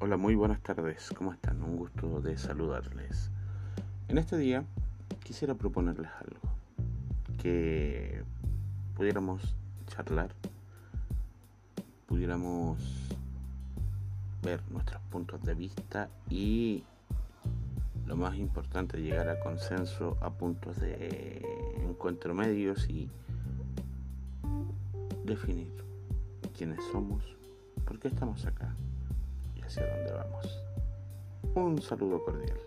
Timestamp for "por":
27.84-27.98